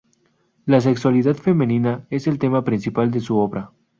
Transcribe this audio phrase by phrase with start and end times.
[0.65, 3.69] La sexualidad femenina es el tema principal de su obra.